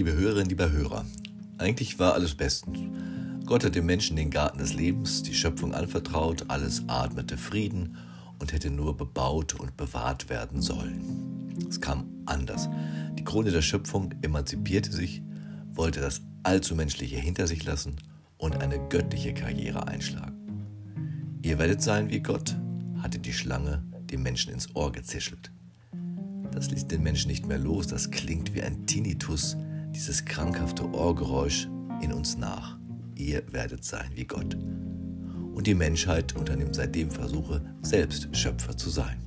[0.00, 1.04] Liebe Hörerinnen, lieber Hörer,
[1.58, 2.78] eigentlich war alles bestens.
[3.44, 7.98] Gott hat dem Menschen den Garten des Lebens, die Schöpfung anvertraut, alles atmete Frieden
[8.38, 11.54] und hätte nur bebaut und bewahrt werden sollen.
[11.68, 12.70] Es kam anders.
[13.18, 15.20] Die Krone der Schöpfung emanzipierte sich,
[15.74, 17.96] wollte das allzu menschliche hinter sich lassen
[18.38, 20.64] und eine göttliche Karriere einschlagen.
[21.42, 22.56] Ihr werdet sein wie Gott,
[23.02, 25.52] hatte die Schlange dem Menschen ins Ohr gezischelt.
[26.52, 29.58] Das ließ den Menschen nicht mehr los, das klingt wie ein Tinnitus,
[30.00, 31.68] dieses krankhafte Ohrgeräusch
[32.00, 32.78] in uns nach.
[33.16, 34.56] Ihr werdet sein wie Gott.
[35.54, 39.18] Und die Menschheit unternimmt seitdem Versuche, selbst Schöpfer zu sein.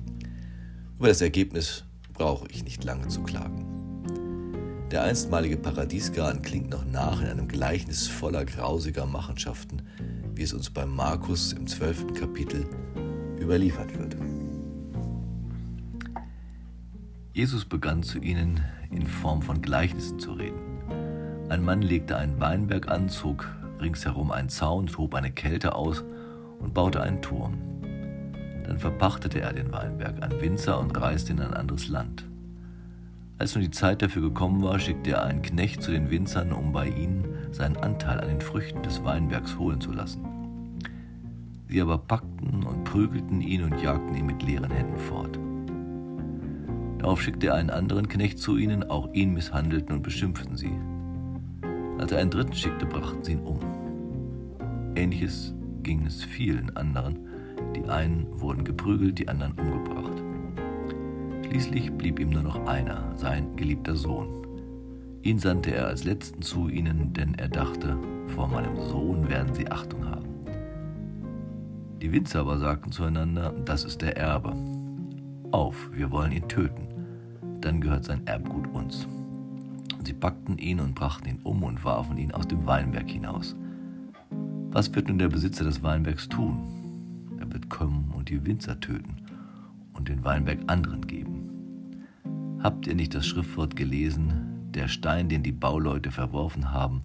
[0.98, 3.64] Über das Ergebnis brauche ich nicht lange zu klagen.
[4.90, 9.80] Der einstmalige Paradiesgarten klingt noch nach in einem Gleichnis voller grausiger Machenschaften,
[10.34, 12.66] wie es uns bei Markus im zwölften Kapitel
[13.40, 14.16] überliefert wird.
[17.32, 20.63] Jesus begann zu ihnen in Form von Gleichnissen zu reden.
[21.48, 23.46] Ein Mann legte einen Weinberg an, zog
[23.80, 26.02] ringsherum einen Zaun, hob eine Kälte aus
[26.58, 27.58] und baute einen Turm.
[28.66, 32.24] Dann verpachtete er den Weinberg an Winzer und reiste in ein anderes Land.
[33.36, 36.72] Als nun die Zeit dafür gekommen war, schickte er einen Knecht zu den Winzern, um
[36.72, 40.24] bei ihnen seinen Anteil an den Früchten des Weinbergs holen zu lassen.
[41.68, 45.38] Sie aber packten und prügelten ihn und jagten ihn mit leeren Händen fort.
[46.98, 50.72] Darauf schickte er einen anderen Knecht zu ihnen, auch ihn misshandelten und beschimpften sie.
[51.98, 53.58] Als er einen dritten schickte, brachten sie ihn um.
[54.94, 57.18] Ähnliches ging es vielen anderen.
[57.74, 60.22] Die einen wurden geprügelt, die anderen umgebracht.
[61.46, 64.46] Schließlich blieb ihm nur noch einer, sein geliebter Sohn.
[65.22, 67.96] Ihn sandte er als letzten zu ihnen, denn er dachte,
[68.28, 70.28] vor meinem Sohn werden sie Achtung haben.
[72.02, 74.54] Die Winzer aber sagten zueinander, das ist der Erbe.
[75.52, 76.88] Auf, wir wollen ihn töten
[77.64, 79.08] dann gehört sein Erbgut uns.
[80.04, 83.56] Sie packten ihn und brachten ihn um und warfen ihn aus dem Weinberg hinaus.
[84.70, 86.58] Was wird nun der Besitzer des Weinbergs tun?
[87.40, 89.16] Er wird kommen und die Winzer töten
[89.94, 92.58] und den Weinberg anderen geben.
[92.62, 94.70] Habt ihr nicht das Schriftwort gelesen?
[94.74, 97.02] Der Stein, den die Bauleute verworfen haben,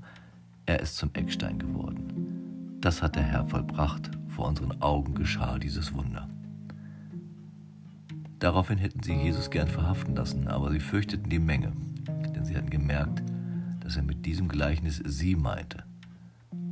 [0.65, 2.77] er ist zum Eckstein geworden.
[2.81, 6.27] Das hat der Herr vollbracht, vor unseren Augen geschah dieses Wunder.
[8.39, 11.73] Daraufhin hätten sie Jesus gern verhaften lassen, aber sie fürchteten die Menge,
[12.49, 13.21] sie hatten gemerkt,
[13.81, 15.83] dass er mit diesem Gleichnis sie meinte.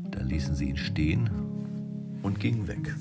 [0.09, 1.29] Da ließen sie ihn stehen
[2.23, 2.95] und gingen weg.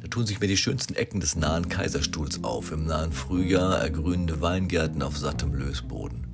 [0.00, 4.40] Da tun sich mir die schönsten Ecken des nahen Kaiserstuhls auf, im nahen Frühjahr ergrünende
[4.40, 6.26] Weingärten auf sattem Lösboden.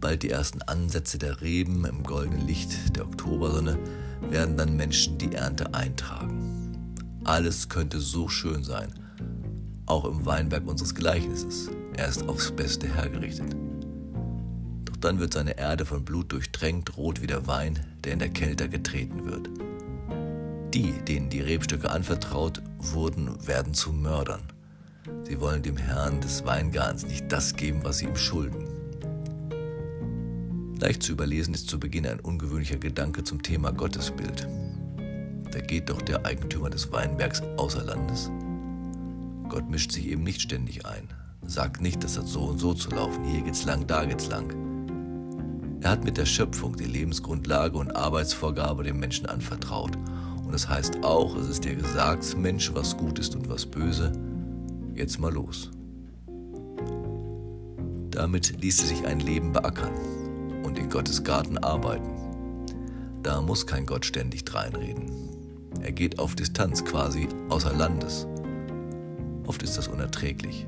[0.00, 3.78] Bald die ersten Ansätze der Reben im goldenen Licht der Oktobersonne
[4.30, 6.78] werden dann Menschen die Ernte eintragen.
[7.24, 8.88] Alles könnte so schön sein,
[9.86, 11.70] auch im Weinberg unseres Gleichnisses.
[11.96, 13.54] Er ist aufs Beste hergerichtet.
[14.84, 18.30] Doch dann wird seine Erde von Blut durchtränkt, rot wie der Wein, der in der
[18.30, 19.48] Kälte getreten wird.
[20.74, 24.42] Die, denen die Rebstöcke anvertraut wurden, werden zu Mördern.
[25.24, 28.66] Sie wollen dem Herrn des Weingartens nicht das geben, was sie ihm schulden.
[30.80, 34.48] Leicht zu überlesen ist zu Beginn ein ungewöhnlicher Gedanke zum Thema Gottesbild.
[35.50, 38.30] Da geht doch der Eigentümer des Weinbergs außer Landes.
[39.48, 41.08] Gott mischt sich eben nicht ständig ein,
[41.46, 44.74] sagt nicht, das hat so und so zu laufen, hier geht's lang, da geht's lang.
[45.84, 49.96] Er hat mit der Schöpfung die Lebensgrundlage und Arbeitsvorgabe dem Menschen anvertraut.
[50.42, 54.10] Und das heißt auch, es ist dir gesagt, Mensch, was gut ist und was böse,
[54.94, 55.70] jetzt mal los.
[58.10, 59.92] Damit ließe sich ein Leben beackern
[60.64, 62.08] und in Gottes Garten arbeiten.
[63.22, 65.12] Da muss kein Gott ständig dreinreden.
[65.82, 68.26] Er geht auf Distanz quasi außer Landes.
[69.46, 70.66] Oft ist das unerträglich.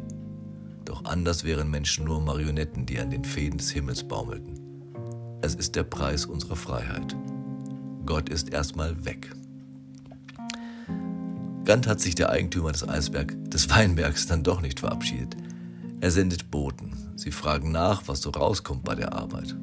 [0.84, 4.60] Doch anders wären Menschen nur Marionetten, die an den Fäden des Himmels baumelten.
[5.42, 7.16] Es ist der Preis unserer Freiheit.
[8.04, 9.34] Gott ist erstmal weg.
[11.64, 15.37] Gant hat sich der Eigentümer des, Eisberg, des Weinbergs dann doch nicht verabschiedet.
[16.00, 16.93] Er sendet Boten.
[17.17, 19.56] Sie fragen nach, was so rauskommt bei der Arbeit.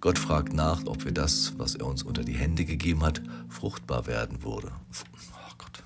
[0.00, 4.06] Gott fragt nach, ob wir das, was er uns unter die Hände gegeben hat, fruchtbar
[4.06, 4.72] werden würde.
[5.12, 5.82] Oh Gott.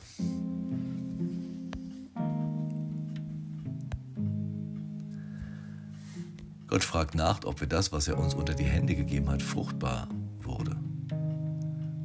[6.72, 10.08] Gott fragt nach, ob wir das, was er uns unter die Hände gegeben hat, fruchtbar
[10.40, 10.74] wurde.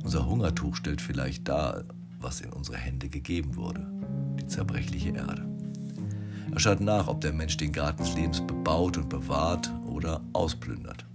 [0.04, 1.86] Unser Hungertuch stellt vielleicht dar,
[2.20, 3.88] was in unsere Hände gegeben wurde,
[4.38, 5.48] die zerbrechliche Erde.
[6.52, 11.06] Er schaut nach, ob der Mensch den Garten des Lebens bebaut und bewahrt oder ausplündert.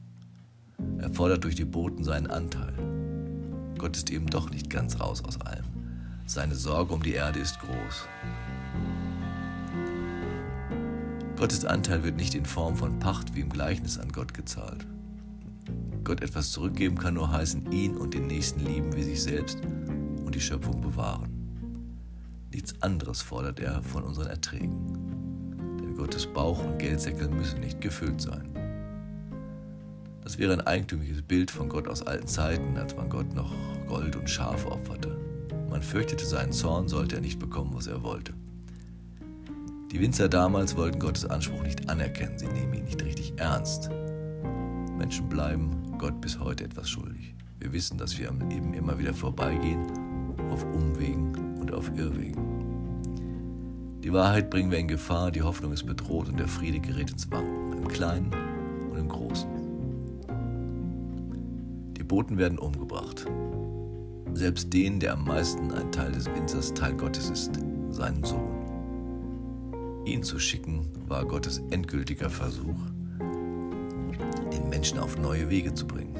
[0.96, 2.72] Er fordert durch die Boten seinen Anteil.
[3.76, 5.66] Gott ist eben doch nicht ganz raus aus allem.
[6.24, 8.08] Seine Sorge um die Erde ist groß.
[11.42, 14.86] Gottes Anteil wird nicht in Form von Pacht wie im Gleichnis an Gott gezahlt.
[16.04, 19.58] Gott etwas zurückgeben kann nur heißen, ihn und den Nächsten lieben wie sich selbst
[20.24, 21.28] und die Schöpfung bewahren.
[22.52, 25.80] Nichts anderes fordert er von unseren Erträgen.
[25.80, 28.48] Denn Gottes Bauch und Geldsäckel müssen nicht gefüllt sein.
[30.22, 33.52] Das wäre ein eigentümliches Bild von Gott aus alten Zeiten, als man Gott noch
[33.88, 35.18] Gold und Schafe opferte.
[35.68, 38.32] Man fürchtete seinen Zorn, sollte er nicht bekommen, was er wollte.
[39.92, 43.90] Die Winzer damals wollten Gottes Anspruch nicht anerkennen, sie nehmen ihn nicht richtig ernst.
[44.96, 47.34] Menschen bleiben Gott bis heute etwas schuldig.
[47.60, 49.84] Wir wissen, dass wir am Leben immer wieder vorbeigehen,
[50.50, 52.40] auf Umwegen und auf Irrwegen.
[54.02, 57.30] Die Wahrheit bringen wir in Gefahr, die Hoffnung ist bedroht und der Friede gerät ins
[57.30, 58.32] Wanken, im Kleinen
[58.90, 59.50] und im Großen.
[61.98, 63.26] Die Boten werden umgebracht.
[64.32, 67.60] Selbst den, der am meisten ein Teil des Winzers Teil Gottes ist,
[67.90, 68.61] seinen Sohn.
[70.04, 72.78] Ihn zu schicken war Gottes endgültiger Versuch,
[74.52, 76.16] den Menschen auf neue Wege zu bringen.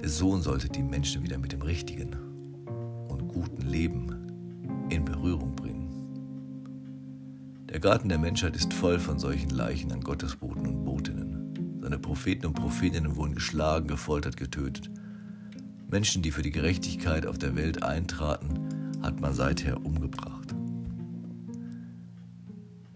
[0.00, 2.16] Der Sohn sollte die Menschen wieder mit dem richtigen
[3.08, 5.78] und guten Leben in Berührung bringen.
[7.68, 11.78] Der Garten der Menschheit ist voll von solchen Leichen an Gottesboten und Botinnen.
[11.82, 14.90] Seine Propheten und Prophetinnen wurden geschlagen, gefoltert, getötet.
[15.88, 18.58] Menschen, die für die Gerechtigkeit auf der Welt eintraten,
[19.02, 20.37] hat man seither umgebracht.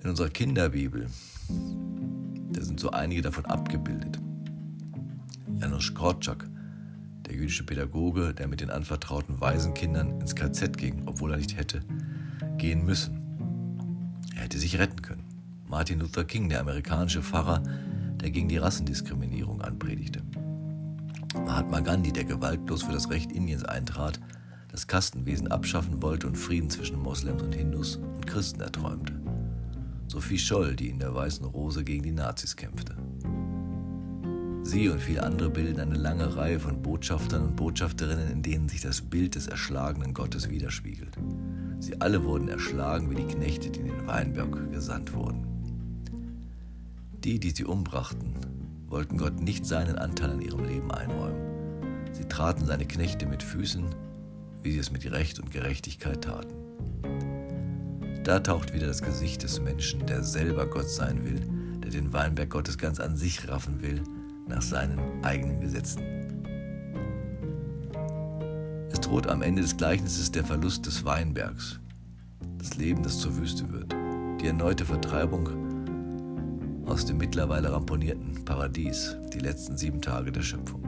[0.03, 1.07] In unserer Kinderbibel,
[2.51, 4.19] da sind so einige davon abgebildet.
[5.61, 6.49] Janusz Korczak,
[7.25, 11.83] der jüdische Pädagoge, der mit den anvertrauten Waisenkindern ins KZ ging, obwohl er nicht hätte
[12.59, 13.17] gehen müssen.
[14.35, 15.25] Er hätte sich retten können.
[15.69, 17.63] Martin Luther King, der amerikanische Pfarrer,
[18.21, 20.23] der gegen die Rassendiskriminierung anpredigte.
[21.47, 24.19] Mahatma Gandhi, der gewaltlos für das Recht Indiens eintrat,
[24.69, 29.13] das Kastenwesen abschaffen wollte und Frieden zwischen Moslems und Hindus und Christen erträumte.
[30.13, 32.95] Sophie Scholl, die in der Weißen Rose gegen die Nazis kämpfte.
[34.63, 38.83] Sie und viele andere bilden eine lange Reihe von Botschaftern und Botschafterinnen, in denen sich
[38.83, 41.17] das Bild des erschlagenen Gottes widerspiegelt.
[41.81, 45.47] Sie alle wurden erschlagen wie die Knechte, die in den Weinberg gesandt wurden.
[47.25, 48.35] Die, die sie umbrachten,
[48.89, 52.13] wollten Gott nicht seinen Anteil an ihrem Leben einräumen.
[52.13, 53.87] Sie traten seine Knechte mit Füßen,
[54.63, 56.62] wie sie es mit Recht und Gerechtigkeit taten.
[58.25, 61.41] Da taucht wieder das Gesicht des Menschen, der selber Gott sein will,
[61.83, 64.01] der den Weinberg Gottes ganz an sich raffen will,
[64.47, 66.03] nach seinen eigenen Gesetzen.
[68.93, 71.81] Es droht am Ende des Gleichnisses der Verlust des Weinbergs,
[72.59, 73.93] das Leben, das zur Wüste wird,
[74.41, 75.49] die erneute Vertreibung
[76.87, 80.83] aus dem mittlerweile ramponierten Paradies, die letzten sieben Tage der Schöpfung.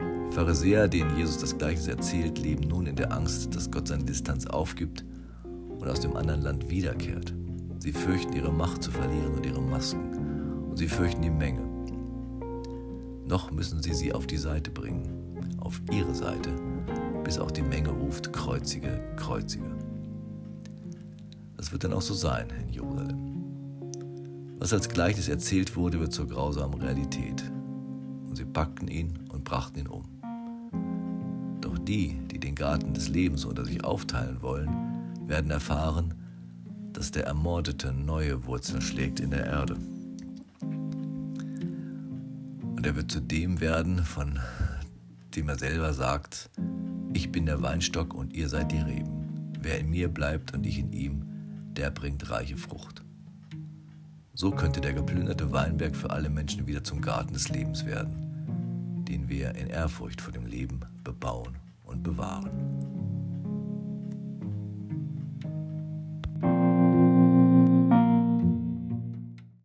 [0.00, 4.04] Die Pharisäer, denen Jesus das Gleichnis erzählt, leben nun in der Angst, dass Gott seine
[4.04, 5.04] Distanz aufgibt
[5.80, 7.34] und aus dem anderen Land wiederkehrt.
[7.78, 10.68] Sie fürchten ihre Macht zu verlieren und ihre Masken.
[10.68, 11.62] Und sie fürchten die Menge.
[13.26, 16.50] Noch müssen sie sie auf die Seite bringen, auf ihre Seite,
[17.24, 19.64] bis auch die Menge ruft, kreuzige, kreuzige.
[21.56, 23.18] Das wird dann auch so sein in Jerusalem.
[24.58, 27.50] Was als Gleichnis erzählt wurde, wird zur grausamen Realität.
[28.28, 30.02] Und sie packten ihn und brachten ihn um.
[31.60, 34.89] Doch die, die den Garten des Lebens unter sich aufteilen wollen,
[35.30, 36.14] werden erfahren,
[36.92, 39.76] dass der Ermordete neue Wurzeln schlägt in der Erde.
[42.76, 44.38] Und er wird zu dem werden, von
[45.34, 46.50] dem er selber sagt,
[47.14, 49.52] ich bin der Weinstock und ihr seid die Reben.
[49.60, 51.24] Wer in mir bleibt und ich in ihm,
[51.76, 53.02] der bringt reiche Frucht.
[54.34, 59.28] So könnte der geplünderte Weinberg für alle Menschen wieder zum Garten des Lebens werden, den
[59.28, 62.89] wir in Ehrfurcht vor dem Leben bebauen und bewahren.